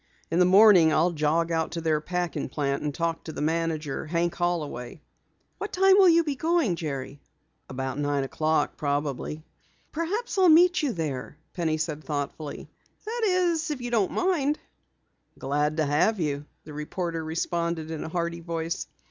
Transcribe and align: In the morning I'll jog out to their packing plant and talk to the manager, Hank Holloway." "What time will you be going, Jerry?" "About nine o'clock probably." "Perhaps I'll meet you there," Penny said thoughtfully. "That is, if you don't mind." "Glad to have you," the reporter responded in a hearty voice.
In 0.31 0.39
the 0.39 0.45
morning 0.45 0.91
I'll 0.91 1.11
jog 1.11 1.51
out 1.51 1.69
to 1.73 1.79
their 1.81 2.01
packing 2.01 2.49
plant 2.49 2.81
and 2.81 2.91
talk 2.91 3.23
to 3.25 3.31
the 3.31 3.39
manager, 3.39 4.07
Hank 4.07 4.33
Holloway." 4.33 4.99
"What 5.59 5.71
time 5.71 5.95
will 5.95 6.09
you 6.09 6.23
be 6.23 6.35
going, 6.35 6.75
Jerry?" 6.75 7.21
"About 7.69 7.99
nine 7.99 8.23
o'clock 8.23 8.77
probably." 8.77 9.43
"Perhaps 9.91 10.39
I'll 10.39 10.49
meet 10.49 10.81
you 10.81 10.91
there," 10.91 11.37
Penny 11.53 11.77
said 11.77 12.03
thoughtfully. 12.03 12.67
"That 13.05 13.21
is, 13.27 13.69
if 13.69 13.79
you 13.79 13.91
don't 13.91 14.09
mind." 14.11 14.57
"Glad 15.37 15.77
to 15.77 15.85
have 15.85 16.19
you," 16.19 16.45
the 16.63 16.73
reporter 16.73 17.23
responded 17.23 17.91
in 17.91 18.03
a 18.03 18.09
hearty 18.09 18.39
voice. 18.41 18.87